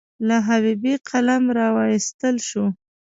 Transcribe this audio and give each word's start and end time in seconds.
له 0.27 0.37
جېبې 0.63 0.93
قلم 1.09 1.43
راواييستل 1.57 2.35
شو. 2.47 2.65